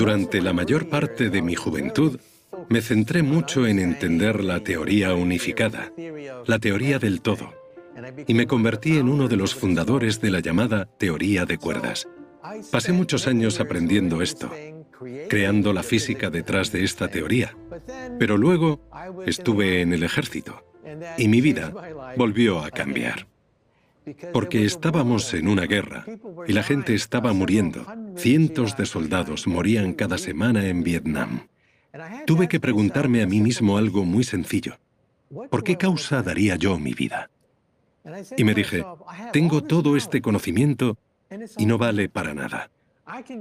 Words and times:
Durante 0.00 0.40
la 0.40 0.54
mayor 0.54 0.88
parte 0.88 1.28
de 1.28 1.42
mi 1.42 1.54
juventud, 1.54 2.18
me 2.70 2.80
centré 2.80 3.22
mucho 3.22 3.66
en 3.66 3.78
entender 3.78 4.42
la 4.42 4.60
teoría 4.60 5.12
unificada, 5.12 5.92
la 6.46 6.58
teoría 6.58 6.98
del 6.98 7.20
todo, 7.20 7.52
y 8.26 8.32
me 8.32 8.46
convertí 8.46 8.96
en 8.96 9.10
uno 9.10 9.28
de 9.28 9.36
los 9.36 9.54
fundadores 9.54 10.22
de 10.22 10.30
la 10.30 10.40
llamada 10.40 10.86
teoría 10.86 11.44
de 11.44 11.58
cuerdas. 11.58 12.08
Pasé 12.70 12.94
muchos 12.94 13.26
años 13.26 13.60
aprendiendo 13.60 14.22
esto, 14.22 14.50
creando 15.28 15.74
la 15.74 15.82
física 15.82 16.30
detrás 16.30 16.72
de 16.72 16.82
esta 16.82 17.08
teoría, 17.08 17.54
pero 18.18 18.38
luego 18.38 18.80
estuve 19.26 19.82
en 19.82 19.92
el 19.92 20.02
ejército 20.02 20.64
y 21.18 21.28
mi 21.28 21.42
vida 21.42 21.74
volvió 22.16 22.60
a 22.60 22.70
cambiar. 22.70 23.29
Porque 24.32 24.64
estábamos 24.64 25.34
en 25.34 25.48
una 25.48 25.66
guerra 25.66 26.04
y 26.46 26.52
la 26.52 26.62
gente 26.62 26.94
estaba 26.94 27.32
muriendo. 27.32 27.86
Cientos 28.16 28.76
de 28.76 28.86
soldados 28.86 29.46
morían 29.46 29.92
cada 29.92 30.18
semana 30.18 30.66
en 30.68 30.82
Vietnam. 30.82 31.48
Tuve 32.26 32.48
que 32.48 32.60
preguntarme 32.60 33.22
a 33.22 33.26
mí 33.26 33.40
mismo 33.40 33.76
algo 33.76 34.04
muy 34.04 34.24
sencillo. 34.24 34.78
¿Por 35.50 35.62
qué 35.62 35.76
causa 35.76 36.22
daría 36.22 36.56
yo 36.56 36.78
mi 36.78 36.94
vida? 36.94 37.30
Y 38.36 38.44
me 38.44 38.54
dije, 38.54 38.84
tengo 39.32 39.62
todo 39.62 39.96
este 39.96 40.20
conocimiento 40.20 40.96
y 41.58 41.66
no 41.66 41.78
vale 41.78 42.08
para 42.08 42.34
nada. 42.34 42.70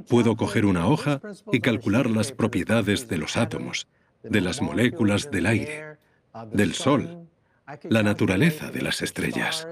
Puedo 0.07 0.35
coger 0.35 0.65
una 0.65 0.87
hoja 0.87 1.21
y 1.51 1.59
calcular 1.59 2.09
las 2.09 2.31
propiedades 2.31 3.07
de 3.07 3.17
los 3.17 3.37
átomos, 3.37 3.87
de 4.23 4.41
las 4.41 4.61
moléculas 4.61 5.31
del 5.31 5.45
aire, 5.45 5.97
del 6.51 6.73
sol, 6.73 7.27
la 7.83 8.03
naturaleza 8.03 8.71
de 8.71 8.81
las 8.81 9.01
estrellas. 9.01 9.67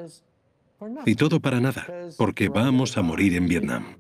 Y 1.05 1.15
todo 1.15 1.39
para 1.39 1.59
nada, 1.59 1.87
porque 2.17 2.49
vamos 2.49 2.97
a 2.97 3.01
morir 3.01 3.35
en 3.35 3.47
Vietnam. 3.47 3.97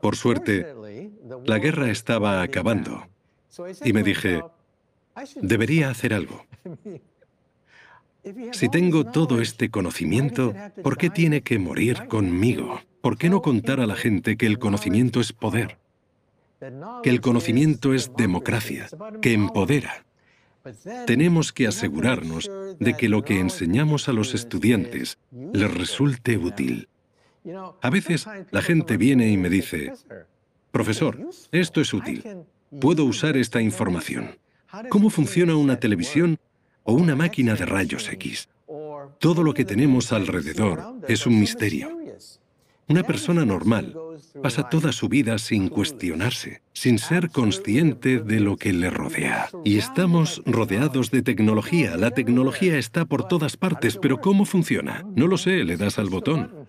Por 0.00 0.16
suerte, 0.16 0.66
la 1.44 1.58
guerra 1.58 1.90
estaba 1.90 2.42
acabando 2.42 3.06
y 3.84 3.92
me 3.92 4.02
dije, 4.02 4.42
debería 5.40 5.90
hacer 5.90 6.14
algo. 6.14 6.46
Si 8.52 8.68
tengo 8.68 9.04
todo 9.04 9.40
este 9.40 9.70
conocimiento, 9.70 10.54
¿por 10.82 10.96
qué 10.96 11.10
tiene 11.10 11.42
que 11.42 11.58
morir 11.58 12.08
conmigo? 12.08 12.80
¿Por 13.00 13.16
qué 13.16 13.30
no 13.30 13.42
contar 13.42 13.80
a 13.80 13.86
la 13.86 13.94
gente 13.94 14.36
que 14.36 14.46
el 14.46 14.58
conocimiento 14.58 15.20
es 15.20 15.32
poder? 15.32 15.78
Que 17.02 17.10
el 17.10 17.20
conocimiento 17.20 17.94
es 17.94 18.14
democracia, 18.16 18.88
que 19.22 19.32
empodera. 19.32 20.04
Tenemos 21.06 21.52
que 21.52 21.66
asegurarnos 21.66 22.50
de 22.78 22.94
que 22.94 23.08
lo 23.08 23.24
que 23.24 23.40
enseñamos 23.40 24.08
a 24.08 24.12
los 24.12 24.34
estudiantes 24.34 25.18
les 25.52 25.72
resulte 25.72 26.36
útil. 26.36 26.88
A 27.80 27.90
veces 27.90 28.26
la 28.50 28.62
gente 28.62 28.96
viene 28.96 29.28
y 29.28 29.36
me 29.36 29.48
dice, 29.48 29.92
profesor, 30.70 31.18
esto 31.52 31.80
es 31.80 31.94
útil, 31.94 32.24
puedo 32.80 33.04
usar 33.04 33.36
esta 33.36 33.60
información. 33.60 34.38
¿Cómo 34.90 35.08
funciona 35.10 35.56
una 35.56 35.80
televisión 35.80 36.38
o 36.84 36.92
una 36.92 37.16
máquina 37.16 37.54
de 37.54 37.64
rayos 37.64 38.08
X? 38.08 38.48
Todo 39.18 39.42
lo 39.42 39.54
que 39.54 39.64
tenemos 39.64 40.12
alrededor 40.12 41.00
es 41.08 41.26
un 41.26 41.40
misterio. 41.40 41.97
Una 42.88 43.02
persona 43.02 43.44
normal 43.44 43.94
pasa 44.42 44.68
toda 44.68 44.92
su 44.92 45.08
vida 45.08 45.38
sin 45.38 45.68
cuestionarse, 45.68 46.62
sin 46.72 46.98
ser 46.98 47.30
consciente 47.30 48.18
de 48.18 48.40
lo 48.40 48.56
que 48.56 48.72
le 48.72 48.88
rodea. 48.88 49.50
Y 49.64 49.76
estamos 49.76 50.42
rodeados 50.46 51.10
de 51.10 51.22
tecnología. 51.22 51.96
La 51.96 52.12
tecnología 52.12 52.78
está 52.78 53.04
por 53.04 53.28
todas 53.28 53.56
partes, 53.56 53.98
pero 54.00 54.20
¿cómo 54.20 54.46
funciona? 54.46 55.04
No 55.14 55.26
lo 55.26 55.36
sé, 55.36 55.64
le 55.64 55.76
das 55.76 55.98
al 55.98 56.08
botón. 56.08 56.68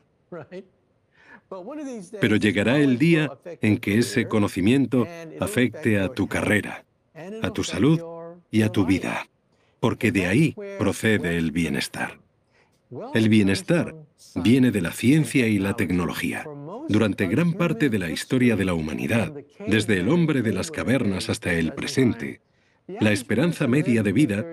Pero 2.20 2.36
llegará 2.36 2.80
el 2.80 2.98
día 2.98 3.32
en 3.62 3.78
que 3.78 3.98
ese 3.98 4.28
conocimiento 4.28 5.08
afecte 5.40 6.00
a 6.00 6.10
tu 6.10 6.28
carrera, 6.28 6.86
a 7.42 7.52
tu 7.52 7.64
salud 7.64 8.02
y 8.52 8.62
a 8.64 8.70
tu 8.70 8.86
vida, 8.86 9.28
porque 9.80 10.12
de 10.12 10.28
ahí 10.28 10.56
procede 10.78 11.38
el 11.38 11.52
bienestar. 11.52 12.20
El 13.14 13.30
bienestar 13.30 13.96
viene 14.36 14.72
de 14.72 14.82
la 14.82 14.92
ciencia 14.92 15.48
y 15.48 15.60
la 15.60 15.76
tecnología. 15.76 16.46
Durante 16.88 17.28
gran 17.28 17.54
parte 17.54 17.90
de 17.90 18.00
la 18.00 18.10
historia 18.10 18.56
de 18.56 18.66
la 18.66 18.74
humanidad, 18.74 19.34
desde 19.68 20.00
el 20.00 20.10
hombre 20.10 20.42
de 20.42 20.54
las 20.54 20.72
cavernas 20.72 21.30
hasta 21.30 21.54
el 21.54 21.74
presente, 21.74 22.42
la 22.88 23.12
esperanza 23.12 23.68
media 23.68 24.02
de 24.02 24.12
vida 24.12 24.44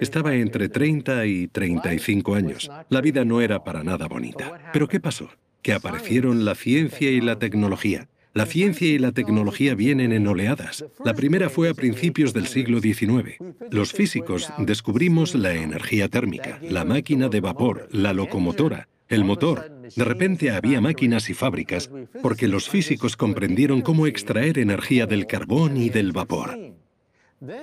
estaba 0.00 0.34
entre 0.34 0.68
30 0.68 1.26
y 1.26 1.46
35 1.46 2.34
años. 2.34 2.70
La 2.88 3.00
vida 3.00 3.24
no 3.24 3.40
era 3.40 3.62
para 3.62 3.84
nada 3.84 4.08
bonita. 4.08 4.70
Pero 4.72 4.88
¿qué 4.88 4.98
pasó? 4.98 5.30
Que 5.62 5.72
aparecieron 5.72 6.44
la 6.44 6.56
ciencia 6.56 7.10
y 7.10 7.20
la 7.20 7.38
tecnología. 7.38 8.08
La 8.34 8.46
ciencia 8.46 8.88
y 8.88 8.98
la 8.98 9.12
tecnología 9.12 9.76
vienen 9.76 10.12
en 10.12 10.26
oleadas. 10.26 10.84
La 11.04 11.14
primera 11.14 11.48
fue 11.48 11.68
a 11.68 11.74
principios 11.74 12.32
del 12.32 12.48
siglo 12.48 12.80
XIX. 12.80 13.38
Los 13.70 13.92
físicos 13.92 14.52
descubrimos 14.58 15.36
la 15.36 15.54
energía 15.54 16.08
térmica, 16.08 16.58
la 16.60 16.84
máquina 16.84 17.28
de 17.28 17.40
vapor, 17.40 17.88
la 17.92 18.12
locomotora, 18.12 18.88
el 19.08 19.24
motor. 19.24 19.70
De 19.94 20.04
repente 20.04 20.50
había 20.50 20.80
máquinas 20.80 21.30
y 21.30 21.34
fábricas 21.34 21.90
porque 22.22 22.48
los 22.48 22.68
físicos 22.68 23.16
comprendieron 23.16 23.82
cómo 23.82 24.08
extraer 24.08 24.58
energía 24.58 25.06
del 25.06 25.28
carbón 25.28 25.76
y 25.76 25.90
del 25.90 26.10
vapor. 26.10 26.58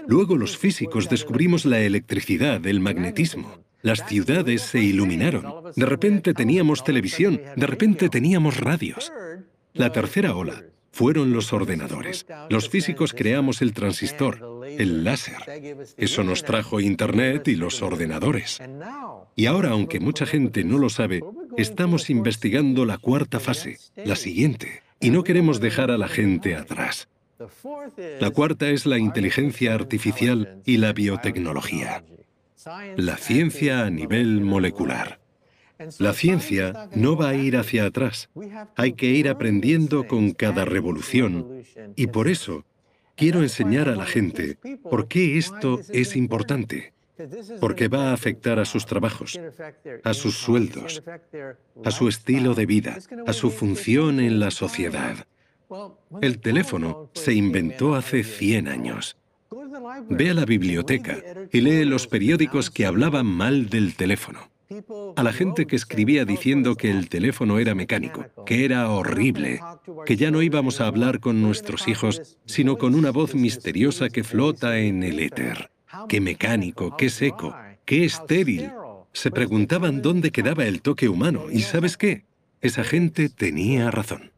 Luego 0.07 0.37
los 0.37 0.57
físicos 0.57 1.09
descubrimos 1.09 1.65
la 1.65 1.81
electricidad, 1.81 2.65
el 2.65 2.79
magnetismo. 2.79 3.59
Las 3.81 4.05
ciudades 4.07 4.61
se 4.61 4.79
iluminaron. 4.79 5.71
De 5.75 5.85
repente 5.87 6.33
teníamos 6.33 6.83
televisión, 6.83 7.41
de 7.55 7.65
repente 7.65 8.09
teníamos 8.09 8.59
radios. 8.59 9.11
La 9.73 9.91
tercera 9.91 10.35
ola 10.35 10.63
fueron 10.91 11.31
los 11.31 11.53
ordenadores. 11.53 12.25
Los 12.49 12.69
físicos 12.69 13.13
creamos 13.13 13.61
el 13.61 13.73
transistor, 13.73 14.65
el 14.67 15.03
láser. 15.03 15.37
Eso 15.97 16.23
nos 16.23 16.43
trajo 16.43 16.79
Internet 16.79 17.47
y 17.47 17.55
los 17.55 17.81
ordenadores. 17.81 18.59
Y 19.35 19.45
ahora, 19.45 19.69
aunque 19.69 19.99
mucha 19.99 20.25
gente 20.25 20.63
no 20.63 20.77
lo 20.77 20.89
sabe, 20.89 21.21
estamos 21.57 22.09
investigando 22.09 22.85
la 22.85 22.97
cuarta 22.97 23.39
fase, 23.39 23.77
la 23.95 24.15
siguiente, 24.15 24.83
y 24.99 25.09
no 25.09 25.23
queremos 25.23 25.59
dejar 25.61 25.91
a 25.91 25.97
la 25.97 26.07
gente 26.07 26.55
atrás. 26.55 27.07
La 28.19 28.29
cuarta 28.29 28.69
es 28.69 28.85
la 28.85 28.99
inteligencia 28.99 29.73
artificial 29.73 30.61
y 30.65 30.77
la 30.77 30.93
biotecnología. 30.93 32.03
La 32.97 33.17
ciencia 33.17 33.85
a 33.85 33.89
nivel 33.89 34.41
molecular. 34.41 35.20
La 35.99 36.13
ciencia 36.13 36.89
no 36.95 37.15
va 37.15 37.29
a 37.29 37.35
ir 37.35 37.57
hacia 37.57 37.85
atrás. 37.85 38.29
Hay 38.75 38.93
que 38.93 39.07
ir 39.07 39.29
aprendiendo 39.29 40.07
con 40.07 40.31
cada 40.31 40.65
revolución. 40.65 41.63
Y 41.95 42.07
por 42.07 42.27
eso 42.27 42.65
quiero 43.15 43.41
enseñar 43.41 43.89
a 43.89 43.95
la 43.95 44.05
gente 44.05 44.57
por 44.83 45.07
qué 45.07 45.37
esto 45.37 45.79
es 45.89 46.15
importante. 46.15 46.93
Porque 47.59 47.87
va 47.87 48.09
a 48.09 48.13
afectar 48.13 48.57
a 48.59 48.65
sus 48.65 48.85
trabajos, 48.85 49.39
a 50.03 50.13
sus 50.13 50.37
sueldos, 50.37 51.03
a 51.83 51.91
su 51.91 52.07
estilo 52.07 52.55
de 52.55 52.65
vida, 52.65 52.97
a 53.27 53.33
su 53.33 53.51
función 53.51 54.19
en 54.19 54.39
la 54.39 54.49
sociedad. 54.49 55.27
El 56.21 56.39
teléfono 56.39 57.11
se 57.13 57.33
inventó 57.33 57.95
hace 57.95 58.23
100 58.23 58.67
años. 58.67 59.17
Ve 60.09 60.31
a 60.31 60.33
la 60.33 60.45
biblioteca 60.45 61.17
y 61.51 61.61
lee 61.61 61.85
los 61.85 62.07
periódicos 62.07 62.71
que 62.71 62.85
hablaban 62.85 63.27
mal 63.27 63.69
del 63.69 63.95
teléfono 63.95 64.50
a 65.15 65.23
la 65.23 65.33
gente 65.33 65.67
que 65.67 65.75
escribía 65.75 66.25
diciendo 66.25 66.75
que 66.75 66.89
el 66.91 67.09
teléfono 67.09 67.59
era 67.59 67.75
mecánico, 67.75 68.25
que 68.45 68.65
era 68.65 68.89
horrible, 68.89 69.59
que 70.05 70.15
ya 70.15 70.31
no 70.31 70.41
íbamos 70.41 70.81
a 70.81 70.87
hablar 70.87 71.19
con 71.19 71.41
nuestros 71.41 71.87
hijos, 71.87 72.37
sino 72.45 72.77
con 72.77 72.95
una 72.95 73.11
voz 73.11 73.35
misteriosa 73.35 74.09
que 74.09 74.23
flota 74.23 74.79
en 74.79 75.03
el 75.03 75.19
éter. 75.19 75.71
Qué 76.07 76.21
mecánico, 76.21 76.95
qué 76.97 77.09
seco, 77.09 77.55
qué 77.85 78.05
estéril. 78.05 78.71
Se 79.13 79.31
preguntaban 79.31 80.01
dónde 80.01 80.31
quedaba 80.31 80.65
el 80.65 80.81
toque 80.81 81.09
humano, 81.09 81.45
y 81.51 81.61
¿sabes 81.61 81.97
qué? 81.97 82.25
Esa 82.61 82.83
gente 82.83 83.29
tenía 83.29 83.91
razón. 83.91 84.31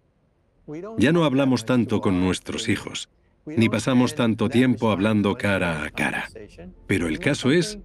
Ya 0.97 1.11
no 1.11 1.25
hablamos 1.25 1.65
tanto 1.65 2.01
con 2.01 2.21
nuestros 2.21 2.69
hijos, 2.69 3.09
ni 3.45 3.69
pasamos 3.69 4.15
tanto 4.15 4.49
tiempo 4.49 4.91
hablando 4.91 5.35
cara 5.35 5.83
a 5.83 5.91
cara, 5.91 6.29
pero 6.87 7.07
el 7.07 7.19
caso 7.19 7.51
es 7.51 7.79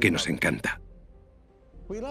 que 0.00 0.10
nos 0.10 0.28
encanta. 0.28 0.80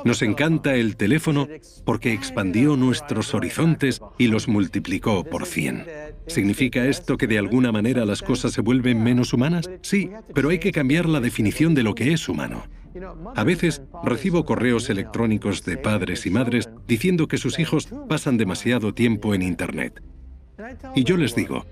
Nos 0.03 0.21
encanta 0.21 0.75
el 0.75 0.95
teléfono 0.95 1.47
porque 1.83 2.13
expandió 2.13 2.75
nuestros 2.75 3.33
horizontes 3.33 4.01
y 4.17 4.27
los 4.27 4.47
multiplicó 4.47 5.23
por 5.23 5.45
100. 5.45 5.85
¿Significa 6.27 6.85
esto 6.85 7.17
que 7.17 7.27
de 7.27 7.37
alguna 7.37 7.71
manera 7.71 8.05
las 8.05 8.21
cosas 8.21 8.53
se 8.53 8.61
vuelven 8.61 9.03
menos 9.03 9.33
humanas? 9.33 9.69
Sí, 9.81 10.09
pero 10.33 10.49
hay 10.49 10.59
que 10.59 10.71
cambiar 10.71 11.07
la 11.07 11.19
definición 11.19 11.73
de 11.73 11.83
lo 11.83 11.95
que 11.95 12.13
es 12.13 12.29
humano. 12.29 12.63
A 13.35 13.43
veces 13.43 13.81
recibo 14.03 14.45
correos 14.45 14.89
electrónicos 14.89 15.65
de 15.65 15.77
padres 15.77 16.25
y 16.25 16.29
madres 16.29 16.69
diciendo 16.87 17.27
que 17.27 17.37
sus 17.37 17.59
hijos 17.59 17.89
pasan 18.07 18.37
demasiado 18.37 18.93
tiempo 18.93 19.33
en 19.33 19.41
Internet. 19.41 20.01
Y 20.95 21.03
yo 21.03 21.17
les 21.17 21.35
digo, 21.35 21.65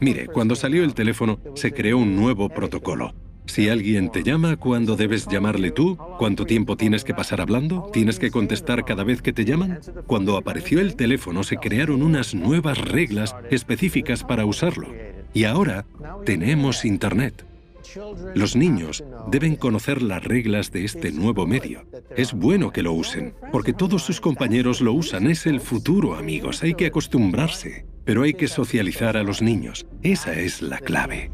mire, 0.00 0.26
cuando 0.28 0.54
salió 0.54 0.84
el 0.84 0.94
teléfono 0.94 1.40
se 1.54 1.72
creó 1.72 1.98
un 1.98 2.14
nuevo 2.14 2.48
protocolo. 2.48 3.14
Si 3.50 3.68
alguien 3.68 4.12
te 4.12 4.22
llama, 4.22 4.56
¿cuándo 4.56 4.94
debes 4.94 5.26
llamarle 5.26 5.72
tú? 5.72 5.98
¿Cuánto 6.20 6.46
tiempo 6.46 6.76
tienes 6.76 7.02
que 7.02 7.14
pasar 7.14 7.40
hablando? 7.40 7.90
¿Tienes 7.92 8.20
que 8.20 8.30
contestar 8.30 8.84
cada 8.84 9.02
vez 9.02 9.22
que 9.22 9.32
te 9.32 9.44
llaman? 9.44 9.80
Cuando 10.06 10.36
apareció 10.36 10.78
el 10.78 10.94
teléfono 10.94 11.42
se 11.42 11.56
crearon 11.56 12.04
unas 12.04 12.32
nuevas 12.32 12.78
reglas 12.78 13.34
específicas 13.50 14.22
para 14.22 14.46
usarlo. 14.46 14.86
Y 15.34 15.44
ahora 15.44 15.84
tenemos 16.24 16.84
Internet. 16.84 17.44
Los 18.36 18.54
niños 18.54 19.02
deben 19.32 19.56
conocer 19.56 20.00
las 20.00 20.22
reglas 20.22 20.70
de 20.70 20.84
este 20.84 21.10
nuevo 21.10 21.44
medio. 21.44 21.84
Es 22.16 22.32
bueno 22.32 22.70
que 22.70 22.84
lo 22.84 22.92
usen, 22.92 23.34
porque 23.50 23.72
todos 23.72 24.04
sus 24.04 24.20
compañeros 24.20 24.80
lo 24.80 24.92
usan. 24.92 25.26
Es 25.26 25.44
el 25.46 25.60
futuro, 25.60 26.14
amigos. 26.14 26.62
Hay 26.62 26.74
que 26.74 26.86
acostumbrarse. 26.86 27.84
Pero 28.04 28.22
hay 28.22 28.34
que 28.34 28.46
socializar 28.46 29.16
a 29.16 29.24
los 29.24 29.42
niños. 29.42 29.86
Esa 30.02 30.34
es 30.34 30.62
la 30.62 30.78
clave. 30.78 31.32